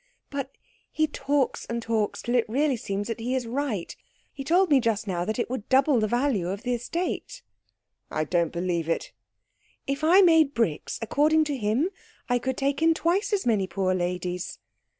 [0.31, 0.57] "But
[0.91, 3.95] he talks and talks till it really seems that he is right.
[4.33, 7.43] He told me just now that it would double the value of the estate."
[8.09, 9.11] "I don't believe it."
[9.85, 11.91] "If I made bricks, according to him
[12.27, 14.57] I could take in twice as many poor ladies."